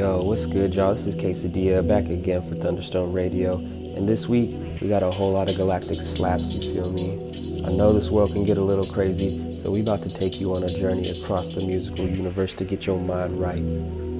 Yo, 0.00 0.22
what's 0.22 0.46
good, 0.46 0.74
y'all? 0.74 0.94
This 0.94 1.06
is 1.06 1.14
K-Sadilla 1.14 1.86
back 1.86 2.06
again 2.06 2.40
for 2.40 2.54
Thunderstone 2.54 3.12
Radio. 3.12 3.56
And 3.58 4.08
this 4.08 4.30
week, 4.30 4.80
we 4.80 4.88
got 4.88 5.02
a 5.02 5.10
whole 5.10 5.30
lot 5.30 5.50
of 5.50 5.56
galactic 5.56 6.00
slaps, 6.00 6.54
you 6.54 6.72
feel 6.72 6.90
me? 6.94 7.18
I 7.66 7.76
know 7.76 7.92
this 7.92 8.10
world 8.10 8.32
can 8.32 8.46
get 8.46 8.56
a 8.56 8.62
little 8.62 8.94
crazy, 8.94 9.28
so 9.28 9.70
we 9.70 9.82
about 9.82 9.98
to 9.98 10.08
take 10.08 10.40
you 10.40 10.54
on 10.54 10.62
a 10.62 10.68
journey 10.68 11.10
across 11.10 11.52
the 11.52 11.60
musical 11.60 12.08
universe 12.08 12.54
to 12.54 12.64
get 12.64 12.86
your 12.86 12.98
mind 12.98 13.38
right. 13.38 13.62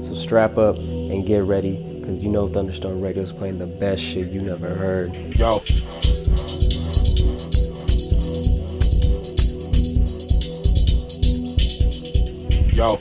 So 0.05 0.13
strap 0.13 0.59
up 0.59 0.77
and 0.77 1.27
get 1.27 1.45
ready, 1.45 1.83
because 1.99 2.23
you 2.23 2.29
know 2.29 2.47
Thunderstone 2.47 3.01
Radio 3.01 3.23
is 3.23 3.33
playing 3.33 3.57
the 3.57 3.67
best 3.67 4.03
shit 4.03 4.27
you 4.27 4.43
never 4.43 4.69
heard. 4.69 5.15
Yo. 5.35 5.63
Yo. 12.75 13.01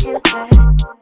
too 0.00 0.18
good. 0.24 0.99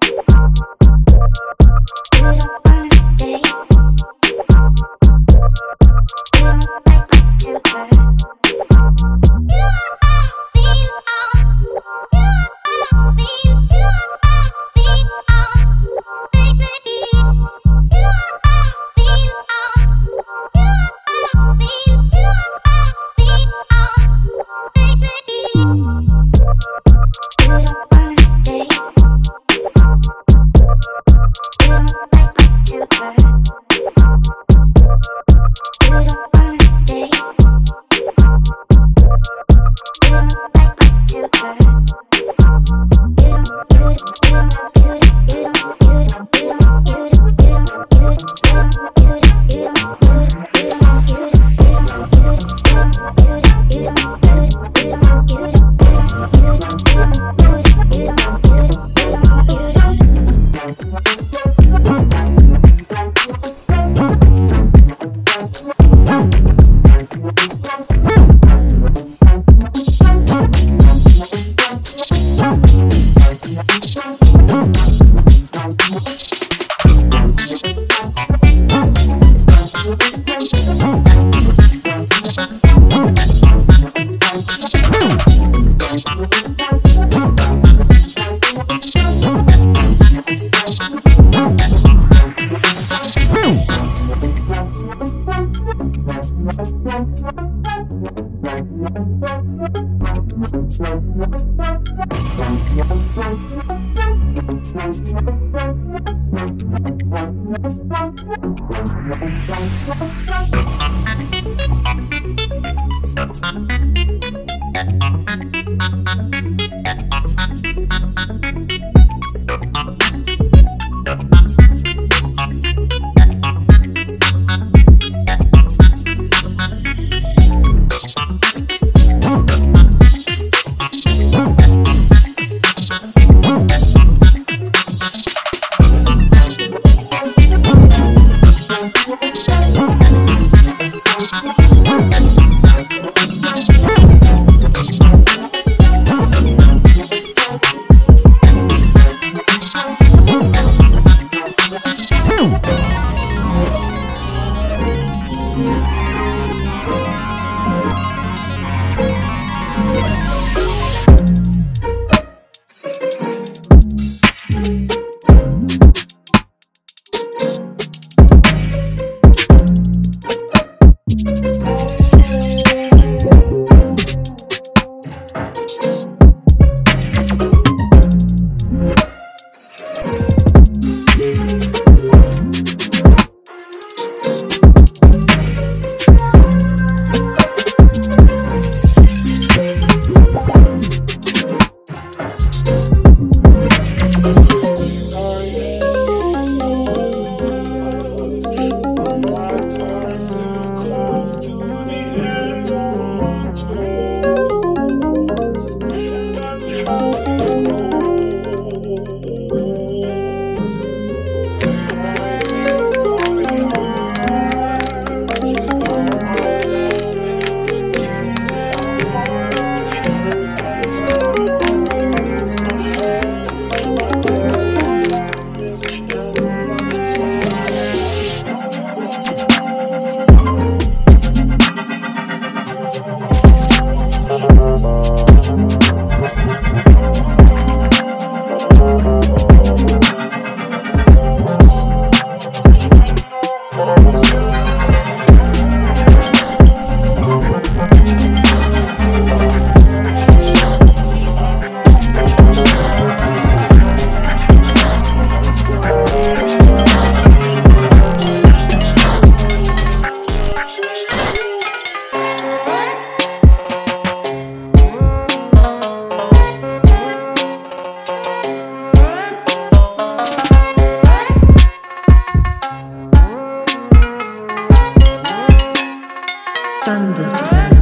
Understand. 276.89 277.78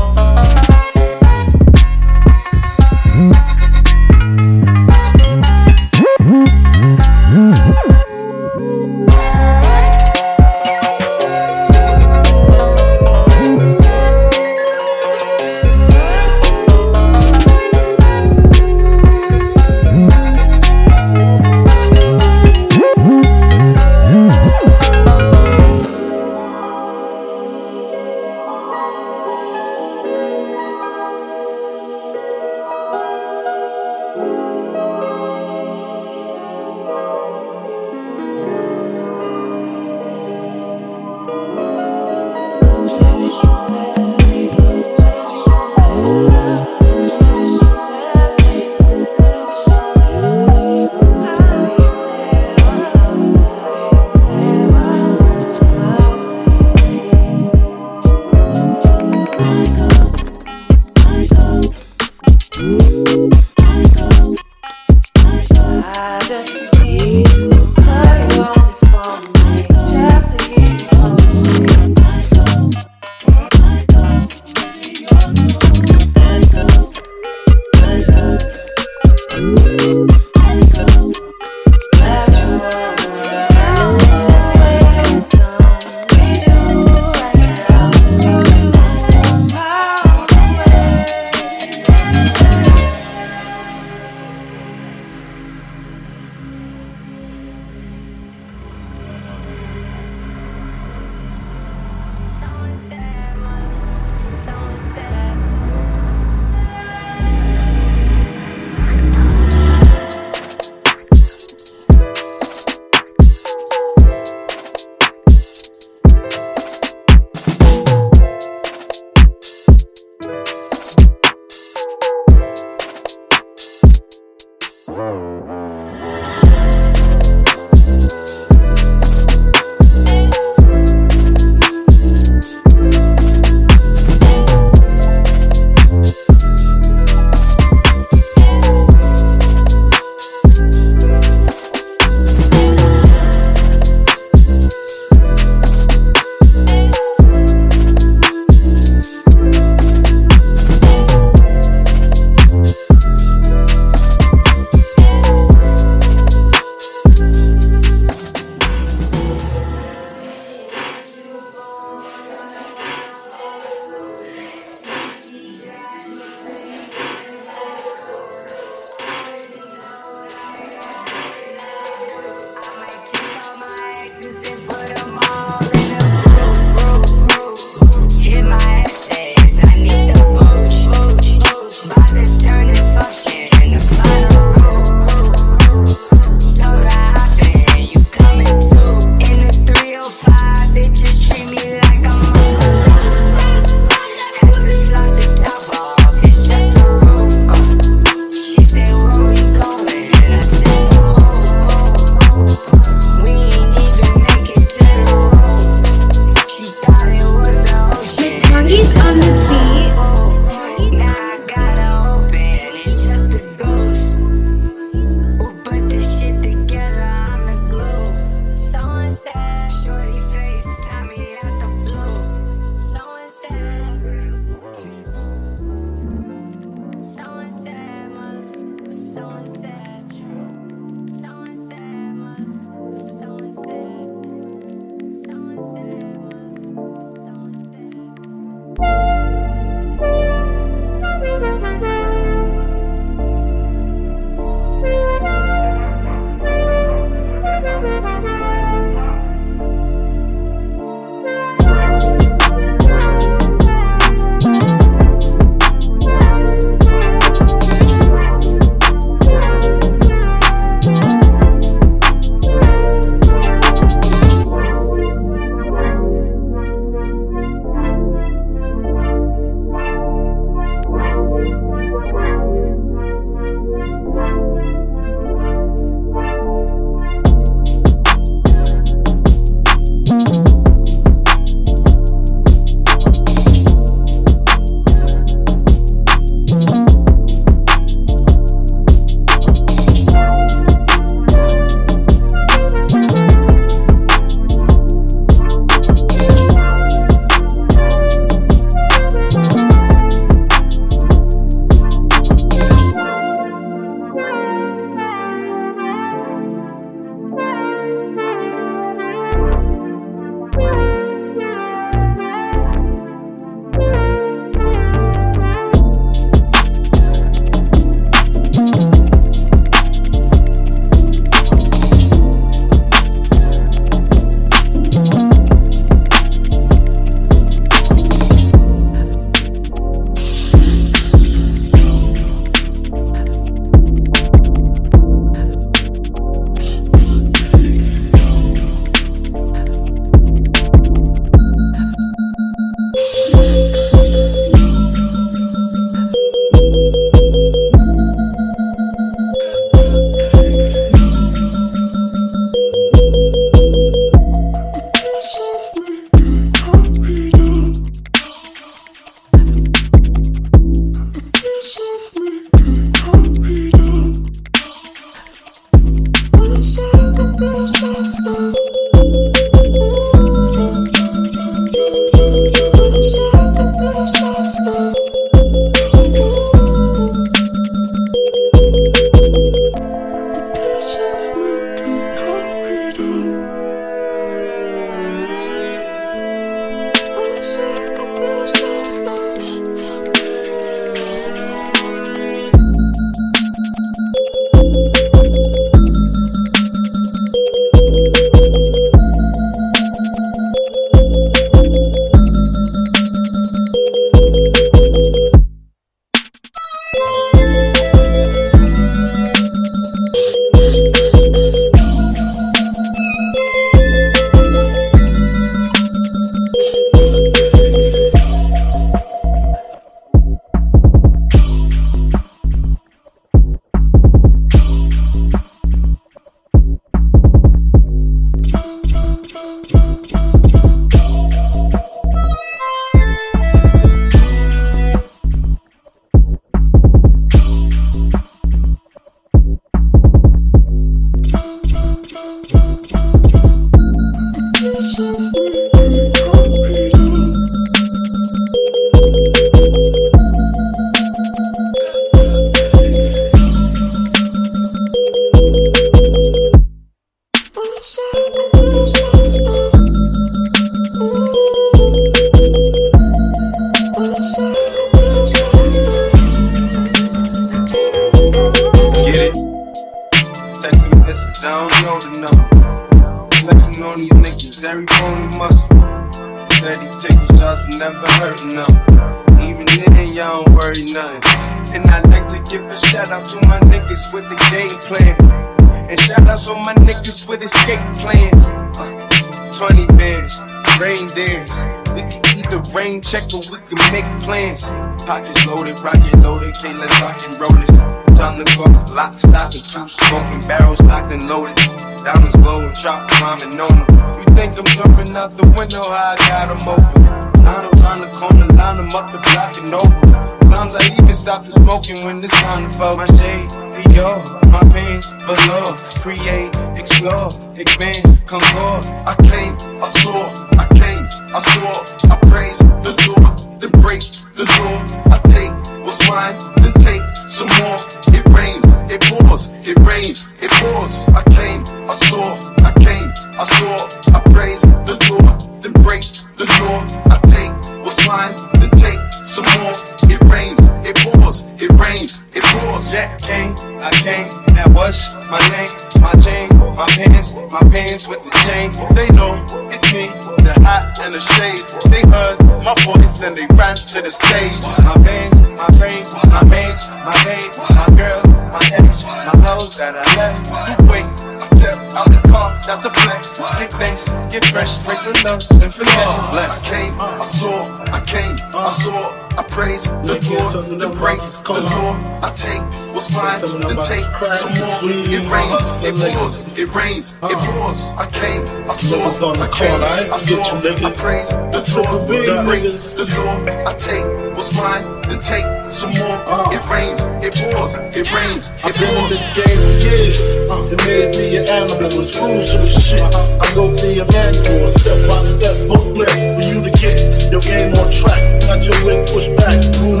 My 547.52 547.60
pants 547.68 548.08
with 548.08 548.24
the 548.24 548.32
chain. 548.48 548.72
They 548.96 549.08
know 549.12 549.36
it's 549.68 549.84
me, 549.92 550.08
the 550.40 550.56
hat 550.64 550.98
and 551.04 551.12
the 551.14 551.20
shades. 551.20 551.76
They 551.84 552.00
heard 552.08 552.40
my 552.64 552.74
voice 552.80 553.20
and 553.22 553.36
they 553.36 553.46
ran 553.52 553.76
to 553.76 554.00
the 554.00 554.10
stage. 554.10 554.56
My 554.80 554.96
bands, 555.04 555.36
my 555.60 555.68
brains, 555.76 556.16
my 556.32 556.42
mains, 556.48 556.88
my 557.04 557.12
babe, 557.28 557.52
my 557.76 557.88
girl, 557.92 558.24
my 558.48 558.64
ex, 558.80 559.04
my 559.04 559.36
hoes 559.44 559.76
that 559.76 559.92
I 559.92 560.04
left. 560.16 560.48
You 560.48 560.88
wait, 560.88 561.04
I 561.04 561.44
step 561.52 561.76
out 561.92 562.08
the 562.08 562.20
car, 562.32 562.56
that's 562.64 562.88
a 562.88 562.90
flex. 562.90 563.44
Big 563.60 563.70
thanks, 563.76 564.08
get 564.32 564.44
fresh, 564.46 564.82
praise 564.82 565.02
the 565.04 565.12
love 565.20 565.44
and 565.60 565.68
finesse. 565.68 566.32
I 566.32 566.48
came, 566.64 566.96
I 566.98 567.22
saw, 567.22 567.68
I 567.92 568.00
came, 568.00 568.36
I 568.56 568.70
saw, 568.72 569.12
I 569.38 569.42
praise 569.44 569.84
the 569.84 570.20
Lord, 570.28 570.78
the 570.78 570.88
break 570.98 571.18
the 571.18 571.52
law. 571.64 571.96
I 572.22 572.30
take 572.36 572.60
what's 572.92 573.10
mine, 573.12 573.40
then 573.40 573.76
take 573.80 574.04
some 574.28 574.52
more. 574.52 574.68
Ah. 574.68 574.82
It 574.84 575.24
rains, 575.32 575.68
it 575.84 575.94
pours, 575.96 576.58
it 576.58 576.68
rains, 576.74 577.14
it 577.22 577.38
pours. 577.48 577.88
I 577.96 578.06
came, 578.12 578.42
I 578.68 578.74
saw, 578.74 578.96
Niggas 578.96 579.22
on 579.22 579.36
I 579.40 579.48
came, 579.48 579.68
corner, 579.68 579.84
I 579.86 580.00
ain't 580.04 580.20
saw, 580.20 580.36
you 580.36 580.60
niggas. 580.60 580.84
I 580.84 580.92
praise 580.92 581.30
the 581.30 581.62
Triple 581.64 581.96
Lord, 581.96 582.10
B 582.10 582.26
the 582.26 582.42
break 582.44 582.62
the 582.62 583.04
law. 583.16 583.70
I 583.70 583.74
take 583.74 584.04
what's 584.36 584.52
mine, 584.54 584.84
then 585.08 585.20
take 585.20 585.46
some 585.72 585.92
more. 585.96 586.20
It 586.52 586.62
rains, 586.68 587.00
it 587.24 587.32
pours, 587.32 587.76
it 587.96 588.12
rains, 588.12 588.50
it 588.50 588.66
I've 588.66 588.74
been 588.76 588.84
in 588.84 589.00
pours. 589.00 589.10
this 589.16 589.24
game 589.32 589.60
for 589.64 589.76
years. 589.80 590.16
Uh, 590.52 590.68
it 590.68 590.78
made 590.84 591.10
me 591.16 591.36
an 591.40 591.44
animal, 591.48 592.00
it's 592.04 592.16
rules 592.20 592.50
to 592.52 592.58
the 592.58 592.68
shit. 592.68 593.00
Uh-huh. 593.00 593.38
I 593.40 593.54
wrote 593.56 593.74
me 593.80 593.98
a 593.98 594.04
manual, 594.12 594.68
a 594.68 594.72
step 594.72 595.08
by 595.08 595.22
step 595.24 595.56
booklet 595.68 596.10
for 596.10 596.44
you 596.44 596.60
to 596.60 596.70
get 596.76 597.32
your 597.32 597.40
game 597.40 597.72
on 597.80 597.90
track. 597.90 598.20
Not 598.44 598.66
your 598.66 598.76
wig 598.84 599.08
Un 599.28 600.00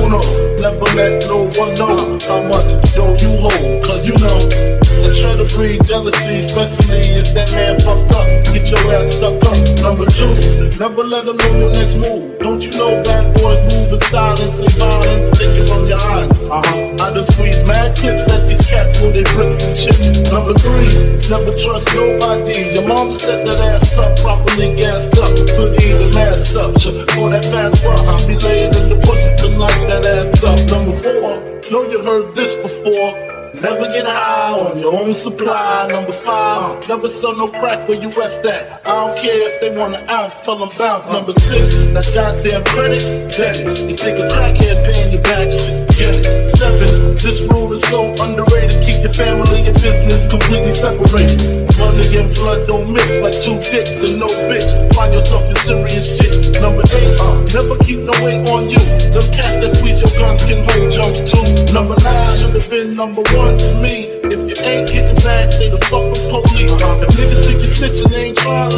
uno. 0.00 0.20
Never 0.56 0.84
let 0.96 1.26
no 1.28 1.44
one 1.58 1.74
know 1.74 2.18
how 2.20 2.42
much 2.44 2.72
dough 2.94 3.16
you 3.20 3.36
hold. 3.36 3.84
Cause 3.84 4.06
you 4.08 4.16
know, 4.16 4.38
they 4.48 5.12
try 5.12 5.36
to 5.36 5.44
breed 5.54 5.84
jealousy, 5.84 6.46
especially 6.46 7.20
if 7.20 7.34
that 7.34 7.50
man 7.52 7.80
fucked 7.80 8.12
up. 8.12 8.54
Get 8.54 8.70
your 8.70 8.80
ass 8.94 9.12
stuck 9.12 9.42
up. 9.44 9.58
Number 9.82 10.06
two, 10.06 10.70
never 10.78 11.02
let 11.02 11.26
them 11.26 11.36
know 11.36 11.58
your 11.58 11.72
next 11.72 11.96
move. 11.96 12.38
Don't 12.38 12.62
you 12.64 12.70
know 12.78 13.02
bad 13.02 13.34
boys 13.34 13.60
move 13.72 13.92
in 13.92 14.00
silence 14.08 14.60
and 14.60 14.74
violence 14.76 15.30
taken 15.38 15.66
from 15.66 15.86
your 15.86 15.98
eyes? 15.98 16.30
Uh-huh. 16.48 16.96
I 17.00 17.12
just 17.12 17.32
squeeze 17.32 17.62
mad 17.64 17.96
clips 17.96 18.28
at 18.28 18.46
these 18.46 18.64
cats 18.68 18.96
for 18.96 19.10
their 19.10 19.24
bricks 19.34 19.64
and 19.64 19.76
chips. 19.76 20.30
Number 20.30 20.54
three, 20.54 21.18
never 21.28 21.52
trust 21.58 21.92
nobody. 21.94 22.72
Your 22.72 22.86
mama 22.86 23.14
set 23.14 23.44
that 23.44 23.58
ass 23.58 23.98
up, 23.98 24.16
properly 24.20 24.76
gassed 24.76 25.18
up, 25.18 25.36
hoodie 25.58 25.92
the 25.92 26.10
masked 26.14 26.56
up. 26.56 26.72
For 27.12 27.30
that 27.30 27.44
fast 27.50 27.82
fuck, 27.82 27.98
I 27.98 28.26
be 28.26 28.36
laying 28.36 28.61
in 28.62 28.88
the 28.88 28.96
bushes 29.06 29.34
to 29.40 29.48
light 29.58 29.86
that 29.88 30.04
ass 30.04 30.44
up. 30.44 30.58
Number 30.70 30.92
four, 30.92 31.38
know 31.70 31.90
you 31.90 32.02
heard 32.04 32.34
this 32.34 32.56
before. 32.56 33.31
Never 33.54 33.84
get 33.92 34.06
high 34.06 34.58
on 34.58 34.78
your 34.78 34.94
own 34.98 35.12
supply. 35.12 35.86
Number 35.88 36.12
five, 36.12 36.88
never 36.88 37.08
sell 37.08 37.36
no 37.36 37.48
crack 37.48 37.86
where 37.86 38.00
you 38.00 38.08
rest 38.08 38.44
at. 38.46 38.80
I 38.86 39.06
don't 39.06 39.18
care 39.18 39.52
if 39.52 39.60
they 39.60 39.76
want 39.76 39.94
an 39.94 40.08
ounce, 40.08 40.40
tell 40.40 40.56
them 40.56 40.70
bounce. 40.78 41.06
Number 41.06 41.34
six, 41.34 41.76
that's 41.92 42.10
goddamn 42.14 42.64
credit. 42.64 43.28
Then 43.36 43.90
you 43.90 43.96
think 43.96 44.18
a 44.18 44.26
crackhead 44.32 44.84
paying 44.88 45.12
your 45.12 45.22
back 45.22 45.52
shit. 45.52 45.82
It. 45.92 46.50
Seven, 46.50 47.14
this 47.16 47.42
rule 47.52 47.72
is 47.74 47.82
so 47.82 48.10
underrated. 48.24 48.82
Keep 48.82 49.04
your 49.04 49.12
family 49.12 49.66
and 49.68 49.74
business 49.82 50.24
completely 50.30 50.72
separated. 50.72 51.68
Money 51.78 52.16
and 52.16 52.34
blood 52.34 52.66
don't 52.66 52.90
mix 52.90 53.06
like 53.20 53.36
two 53.42 53.60
dicks 53.70 53.96
and 54.00 54.18
no 54.18 54.28
bitch. 54.48 54.72
Find 54.94 55.12
yourself 55.12 55.48
in 55.48 55.56
serious 55.56 56.16
shit. 56.16 56.60
Number 56.60 56.82
eight, 56.96 57.20
uh, 57.20 57.44
never 57.52 57.76
keep 57.84 58.00
no 58.00 58.12
weight 58.24 58.42
on 58.48 58.70
you. 58.70 58.80
Them 59.12 59.28
cats 59.30 59.60
that 59.60 59.76
squeeze 59.76 60.00
your 60.00 60.10
guns 60.18 60.42
can 60.44 60.64
hold 60.72 60.90
jumps 60.90 61.20
too. 61.30 61.72
Number 61.72 61.94
nine 62.00 62.11
should 62.36 62.54
have 62.54 62.70
been 62.70 62.96
number 62.96 63.22
one 63.36 63.56
to 63.58 63.74
me. 63.82 64.08
If 64.24 64.40
you 64.48 64.56
ain't 64.64 64.88
getting 64.88 65.16
back, 65.22 65.50
stay 65.50 65.68
the 65.68 65.80
fuck 65.90 66.08
with 66.08 66.24
police. 66.30 66.72
If 66.72 67.12
niggas 67.18 67.40
think 67.44 67.58
you're 67.60 67.74
snitching, 67.76 68.10
they 68.10 68.24
ain't 68.32 68.38
trying. 68.38 68.72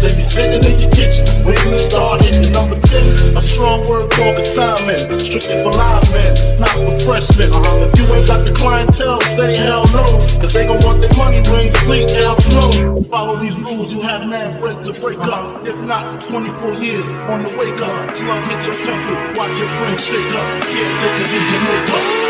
They 0.00 0.14
be 0.16 0.22
sitting 0.22 0.64
in 0.64 0.80
your 0.80 0.90
kitchen, 0.92 1.26
waiting 1.44 1.72
to 1.72 1.76
start 1.76 2.22
hitting. 2.22 2.52
Number 2.52 2.78
10, 2.80 3.36
a 3.36 3.42
strong 3.42 3.86
word 3.88 4.10
called 4.12 4.38
assignment. 4.38 5.20
Strictly 5.20 5.60
for 5.62 5.72
live 5.72 6.08
men, 6.12 6.60
not 6.60 6.72
for 6.72 6.96
freshmen. 7.04 7.52
Uh-huh. 7.52 7.84
If 7.84 7.98
you 7.98 8.06
ain't 8.14 8.26
got 8.26 8.46
the 8.46 8.54
clientele, 8.54 9.20
say 9.36 9.56
hell 9.56 9.84
no. 9.92 10.06
Cause 10.40 10.52
they 10.52 10.66
gon' 10.66 10.80
want 10.82 11.02
their 11.02 11.12
money 11.16 11.40
rain, 11.52 11.70
sleet, 11.84 12.08
hail, 12.08 12.36
snow. 12.36 13.02
Follow 13.10 13.36
these 13.36 13.58
rules, 13.60 13.92
you 13.92 14.00
have 14.00 14.28
mad 14.28 14.60
bread 14.60 14.84
to 14.84 14.92
break 15.00 15.18
up. 15.20 15.66
If 15.66 15.76
not, 15.84 16.22
24 16.22 16.80
years 16.80 17.04
on 17.28 17.42
the 17.42 17.50
wake 17.58 17.80
up. 17.82 18.14
Slug 18.14 18.42
hit 18.48 18.60
your 18.64 18.78
temple, 18.80 19.36
watch 19.36 19.58
your 19.58 19.68
friends 19.80 20.00
shake 20.04 20.32
up. 20.32 20.48
Can't 20.64 20.94
take 21.02 21.18
it 21.20 21.34
in 21.34 21.44
Jamaica. 21.50 22.25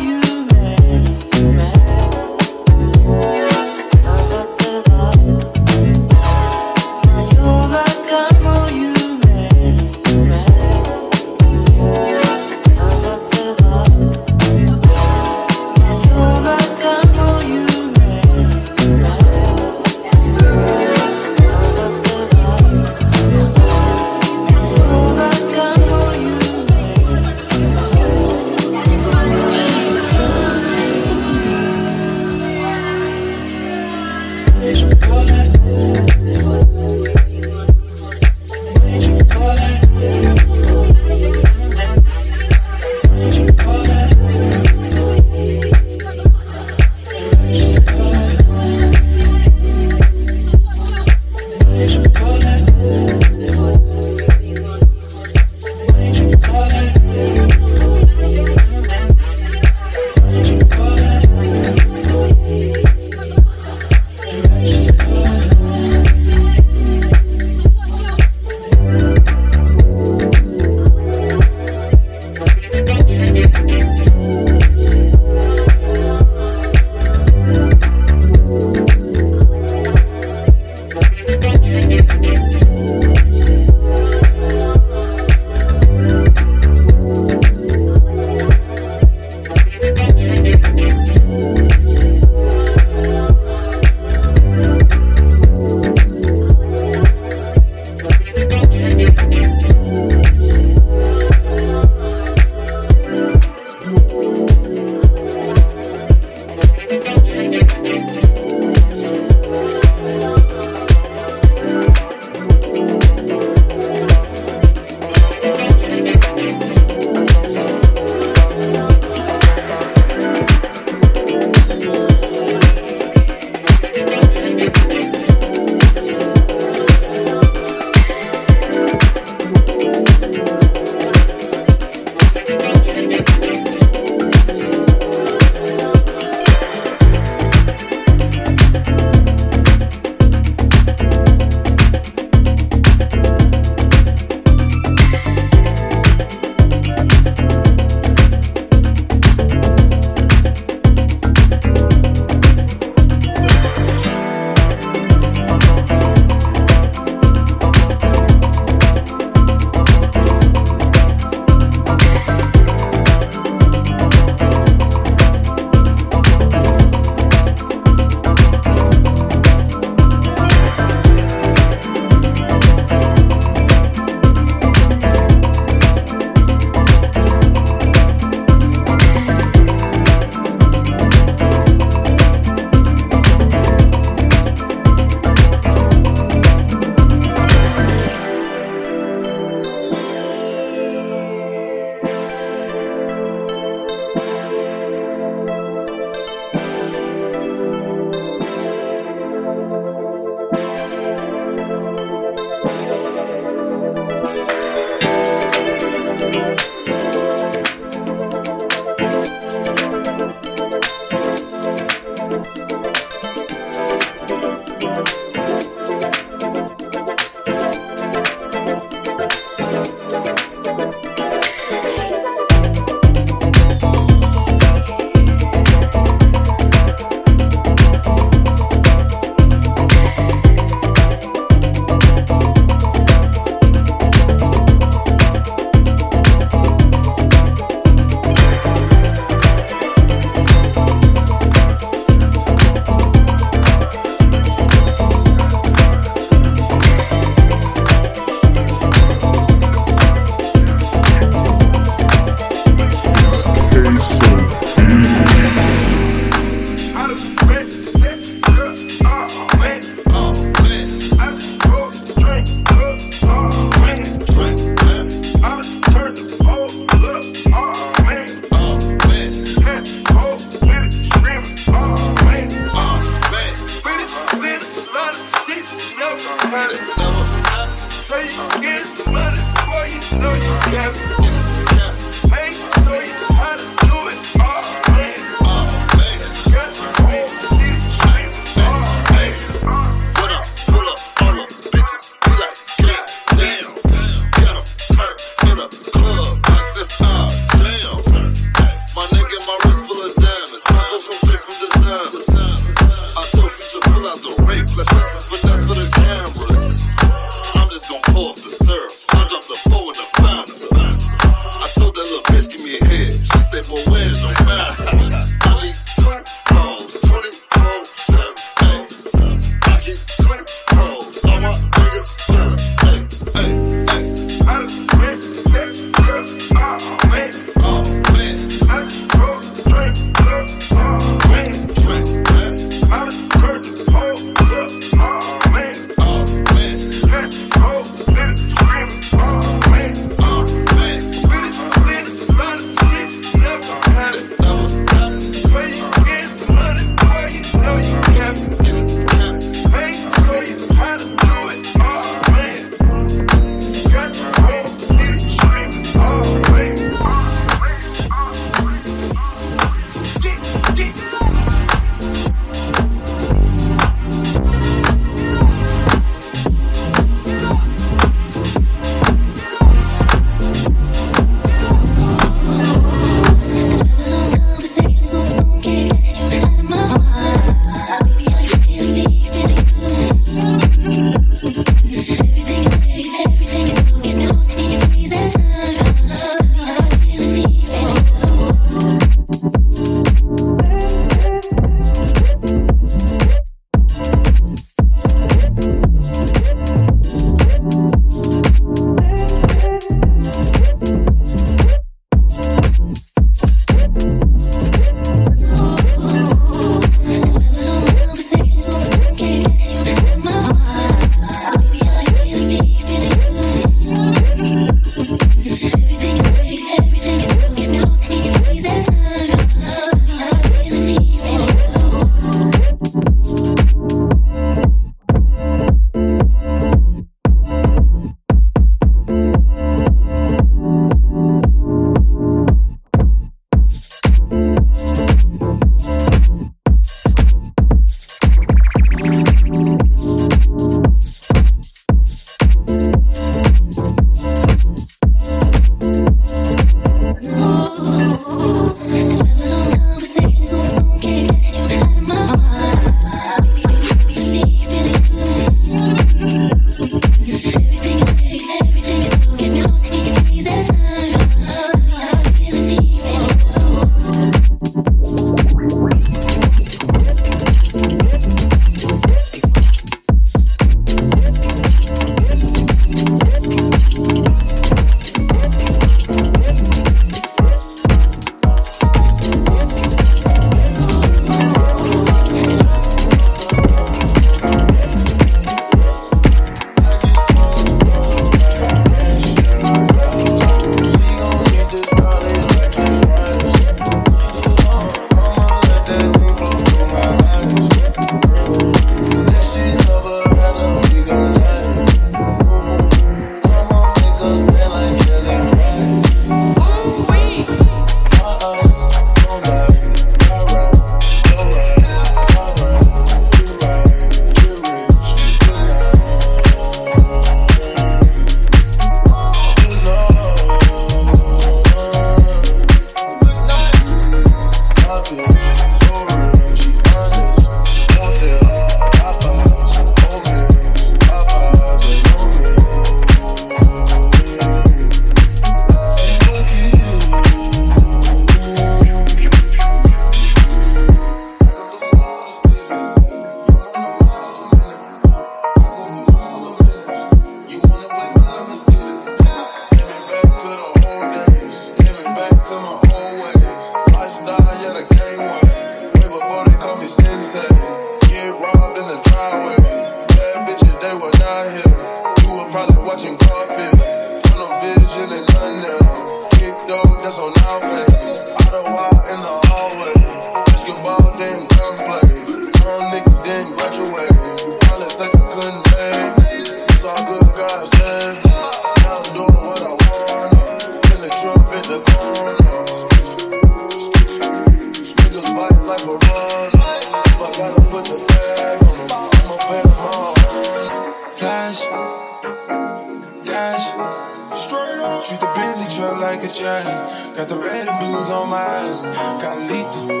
On 598.71 600.00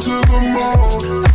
to 0.00 0.10
the 0.10 1.06
moon. 1.10 1.25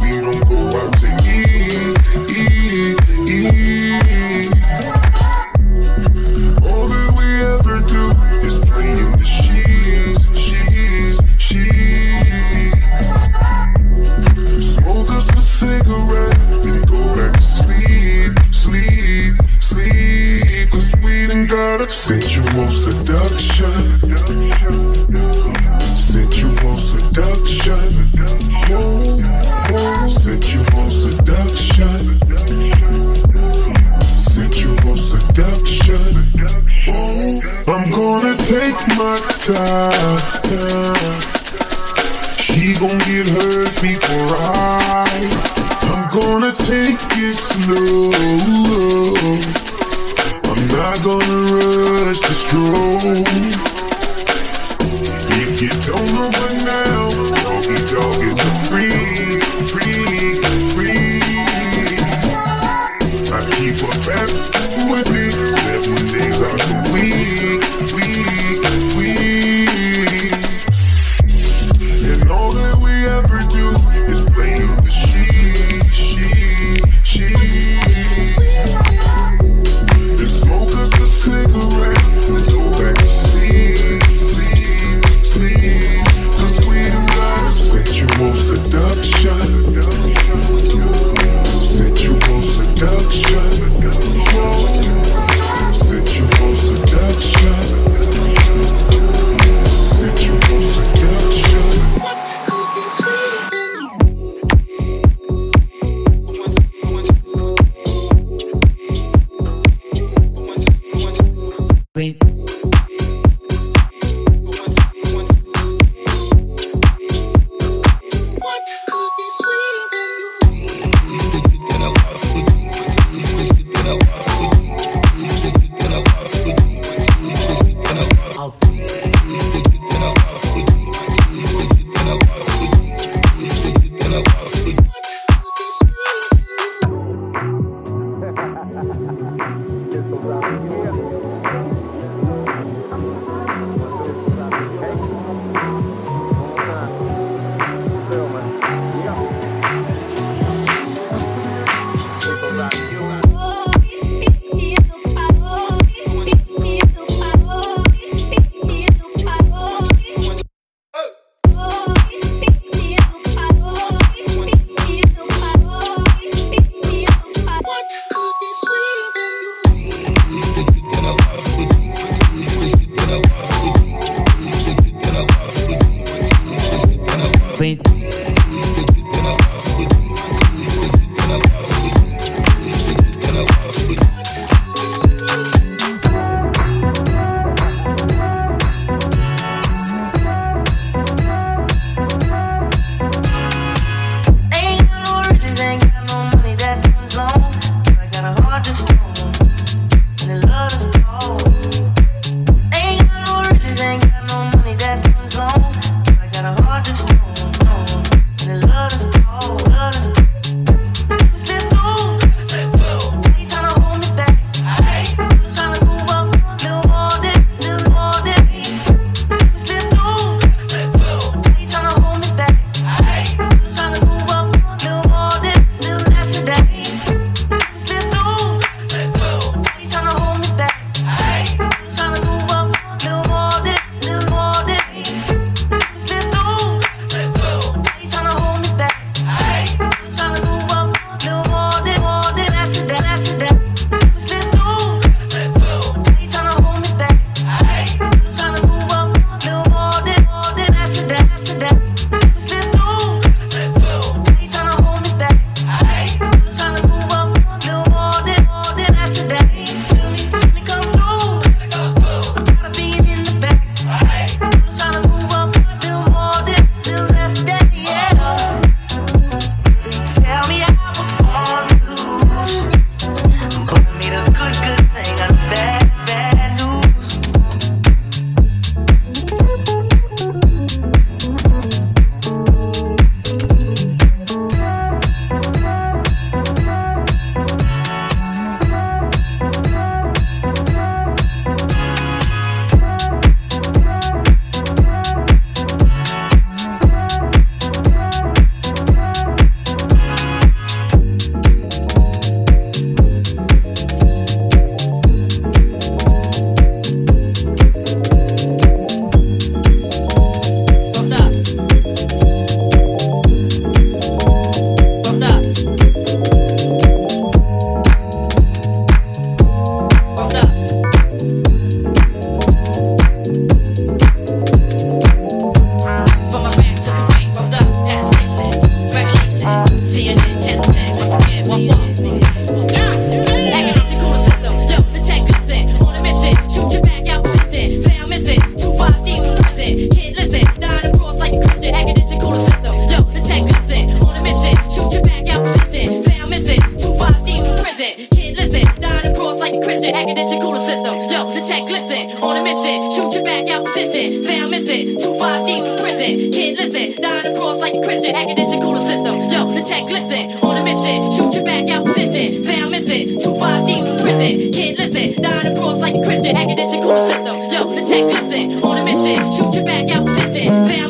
Missing, 354.02 354.24
found 354.24 354.52
missing. 354.52 355.00
Two 355.00 355.18
five 355.18 355.46
deep 355.46 355.64
in 355.64 355.78
prison. 355.80 356.32
Kid, 356.32 356.58
listen, 356.58 357.02
dying 357.02 357.34
across 357.34 357.60
like 357.60 357.74
a 357.74 357.82
Christian. 357.82 358.16
Academic 358.16 358.62
cooler 358.62 358.80
system. 358.80 359.30
Yo, 359.30 359.54
the 359.54 359.62
tech, 359.62 359.84
listen, 359.84 360.32
on 360.42 360.58
a 360.58 360.64
mission. 360.64 361.12
Shoot 361.12 361.36
your 361.36 361.44
back 361.44 361.70
out 361.70 361.86
position. 361.86 362.44
Found 362.44 362.72
missing, 362.72 363.20
two 363.20 363.36
five 363.36 363.66
deep 363.66 363.86
in 363.86 364.00
prison. 364.02 364.52
Kid, 364.52 364.78
listen, 364.78 365.22
dying 365.22 365.54
across 365.54 365.80
like 365.80 365.96
a 365.96 366.02
Christian. 366.02 366.36
Academic 366.36 366.82
cooler 366.82 367.06
system. 367.06 367.36
Yo, 367.52 367.76
the 367.76 367.82
tech, 367.82 368.06
listen, 368.06 368.64
on 368.64 368.78
a 368.78 368.84
mission. 368.84 369.20
Shoot 369.32 369.56
your 369.56 369.66
back 369.66 369.90
out 369.90 370.06
position. 370.06 370.50
Found 370.68 370.81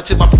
alternative 0.00 0.39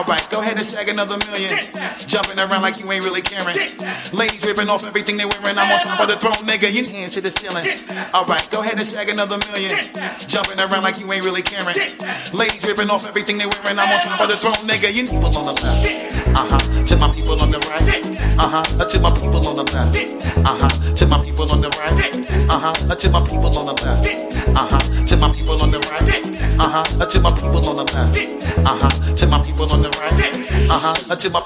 All 0.00 0.06
right, 0.06 0.24
go 0.30 0.40
ahead 0.40 0.56
and 0.56 0.64
snag 0.64 0.88
another 0.88 1.20
million. 1.28 1.60
Jumping 2.08 2.40
around 2.40 2.62
like 2.64 2.80
you 2.80 2.90
ain't 2.90 3.04
really 3.04 3.20
caring. 3.20 3.52
Ladies 4.16 4.40
ripping 4.48 4.70
off 4.72 4.80
everything 4.82 5.18
they 5.18 5.28
wearing. 5.28 5.60
I'm 5.60 5.68
on 5.68 5.78
top 5.78 6.00
of 6.00 6.08
the 6.08 6.16
throne, 6.16 6.40
nigga. 6.48 6.72
Your 6.72 6.88
hands 6.88 7.12
to 7.12 7.20
the 7.20 7.28
ceiling. 7.28 7.68
All 8.16 8.24
right, 8.24 8.40
go 8.48 8.64
ahead 8.64 8.80
and 8.80 8.86
snag 8.88 9.10
another 9.10 9.36
million. 9.52 9.76
Jumping 10.24 10.56
around 10.56 10.88
like 10.88 10.96
you 10.96 11.12
ain't 11.12 11.22
really 11.22 11.42
caring. 11.42 11.76
Ladies 12.32 12.64
ripping 12.64 12.88
off 12.88 13.04
everything 13.04 13.36
they 13.36 13.44
wearing. 13.44 13.76
I'm 13.76 13.92
on 13.92 14.00
top 14.00 14.24
of 14.24 14.32
the 14.32 14.40
throne, 14.40 14.56
nigga. 14.64 14.88
Your 14.88 15.04
people 15.04 15.36
on 15.36 15.52
the 15.52 15.60
left. 15.60 15.84
Uh 16.32 16.48
huh. 16.48 16.84
To 16.88 16.96
my 16.96 17.12
people 17.12 17.36
on 17.36 17.50
the 17.52 17.60
right. 17.68 17.84
Uh 18.40 18.48
huh. 18.48 18.64
To 18.64 19.00
my 19.04 19.12
people 19.12 19.44
on 19.44 19.56
the 19.60 19.68
left. 19.68 20.00
Uh 20.00 20.64
huh. 20.64 20.94
To 20.96 21.04
my 21.12 21.20
people 21.20 21.44
on 21.52 21.60
the 21.60 21.68
right. 21.76 21.92
Uh 22.48 22.56
huh. 22.56 22.72
To 22.72 23.10
my 23.12 23.20
people 23.20 23.52
on 23.52 23.68
the 23.68 23.76
left. 23.84 24.08
Uh 24.56 24.64
huh. 24.64 24.80
To 25.04 25.16
my 25.20 25.28
people 25.36 25.60
on 25.60 25.70
the 25.70 25.78
right. 25.92 26.08
Uh 26.56 26.88
huh. 26.88 27.04
To 27.04 27.20
my 27.20 27.32
people 27.36 27.68
on 27.68 27.76
the 27.76 27.84
left. 27.92 28.16
Until 31.10 31.32
my 31.32 31.40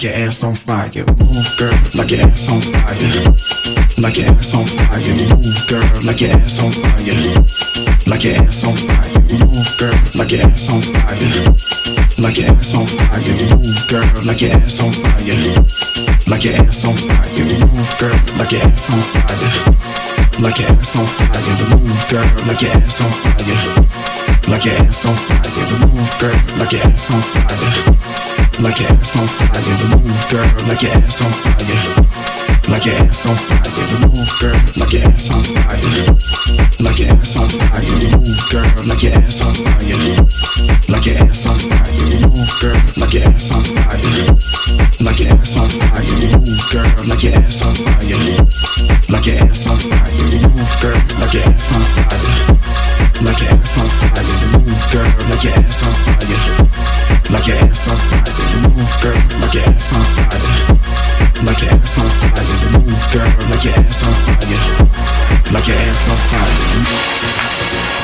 Like 0.00 0.16
your 0.16 0.28
ass 0.28 0.44
on 0.44 0.54
fire, 0.54 1.04
move 1.20 1.56
girl, 1.58 1.76
like 1.94 2.10
your 2.10 2.22
ass 2.24 2.48
on 2.48 2.62
fire. 2.62 2.96
Like 4.00 4.16
your 4.16 4.32
ass 4.32 4.54
on 4.54 4.64
fire, 4.64 5.12
move 5.28 5.68
girl, 5.68 5.84
like 6.08 6.22
your 6.22 6.30
ass 6.40 6.58
on 6.58 6.72
fire. 6.72 7.20
Like 8.08 8.24
your 8.24 8.34
ass 8.40 8.64
on 8.64 8.76
fire, 8.80 9.20
move 9.28 9.68
girl, 9.76 9.92
like 10.16 10.32
your 10.32 10.46
ass 10.48 10.70
on 10.72 10.80
fire. 10.80 11.52
Like 12.16 12.38
your 12.38 12.48
ass 12.48 12.74
on 12.74 12.86
fire, 12.86 13.20
move 13.60 13.88
girl, 13.92 14.08
like 14.24 14.40
your 14.40 14.56
ass 14.56 14.80
on 14.80 14.90
fire. 14.90 15.36
Like 16.32 16.44
your 16.48 16.54
ass 16.56 16.84
on 16.86 16.96
fire, 16.96 17.44
move 17.60 17.98
girl, 18.00 18.16
like 18.40 18.52
your 18.52 18.62
ass 18.64 18.88
on 18.88 19.02
fire. 19.04 19.52
Like 20.40 20.58
your 20.60 20.70
ass 20.80 20.96
on 20.96 21.04
fire, 21.04 21.76
move 21.76 22.08
girl, 22.08 22.24
like 22.48 22.62
your 22.62 22.72
ass 22.72 23.00
on 23.04 23.12
fire. 23.12 24.48
Like 24.48 24.64
your 24.64 24.74
ass 24.80 25.04
on 25.04 25.14
fire, 25.28 25.76
move 25.92 26.18
girl, 26.18 26.40
like 26.56 26.72
your 26.72 26.86
ass 26.88 27.10
on 27.10 27.20
fire. 27.20 28.29
Like 28.60 28.78
your 28.78 28.90
ass 28.92 29.16
on 29.16 29.26
fire, 29.26 29.88
move 29.88 30.28
girl, 30.28 30.44
like 30.68 30.82
your 30.82 30.92
ass 30.92 31.22
on 31.24 31.32
fire. 31.32 32.10
Like 32.68 32.84
your 32.84 32.94
ass 32.94 33.24
on 33.26 33.36
fire, 33.36 33.98
move 34.04 34.28
girl, 34.38 34.52
like 34.76 34.92
your 34.92 35.02
ass 35.08 35.30
on 35.32 35.42
fire. 35.42 36.04
Like 36.84 36.98
your 36.98 37.08
ass 37.08 37.36
on 37.36 37.48
fire, 37.48 38.18
move 38.20 38.50
girl, 38.50 38.68
like 38.86 39.02
your 39.02 39.14
ass 39.16 39.40
on 39.40 39.54
fire. 39.54 39.96
Like 40.92 41.06
your 41.06 41.16
ass 41.24 41.46
on 41.46 41.58
fire, 41.58 42.20
move 42.28 42.52
girl, 42.60 42.76
like 43.00 43.14
your 43.14 43.24
ass 43.24 43.50
on 43.50 43.64
fire. 43.64 44.28
Like 45.00 45.20
your 45.20 45.32
ass 45.32 45.56
on 45.56 45.68
fire, 45.70 46.38
move 46.38 46.70
girl, 46.70 46.88
like 47.08 47.22
your 47.24 47.34
ass 47.40 47.62
on 47.64 47.74
fire. 47.74 48.20
Like 49.08 49.26
your 49.26 49.40
ass 49.40 49.66
on 49.68 49.78
fire, 49.80 50.36
move 50.52 50.76
girl, 50.80 51.00
like 51.18 51.32
your 51.32 51.44
ass 51.48 51.72
on 51.72 51.84
fire. 51.96 52.60
Like 53.24 53.40
your 53.40 53.52
ass 53.56 53.78
on 53.78 53.88
fire, 53.88 54.24
move 54.52 54.84
girl, 54.92 55.08
like 55.32 55.44
your 55.44 55.54
ass 55.54 55.82
on 55.82 55.94
fire. 55.94 56.59
Like 57.30 57.46
your 57.46 57.56
ass 57.58 57.86
on 57.86 57.96
fire, 57.96 58.34
move 58.62 58.96
girl, 59.00 59.14
like 59.40 59.54
your 59.54 59.62
ass 59.62 59.92
on 59.94 60.04
fire. 60.18 61.44
Like 61.44 61.62
your 61.62 61.70
ass 61.70 61.98
on 61.98 62.10
fire, 62.10 62.42
move 62.72 62.86
Move, 62.86 63.12
girl, 63.12 63.30
like 63.48 63.64
your 63.64 63.74
ass 63.74 64.02
on 64.02 64.14
fire. 64.14 65.52
Like 65.52 65.66
your 65.68 65.76
ass 65.76 66.08
on 66.08 66.16
fire. 66.28 67.99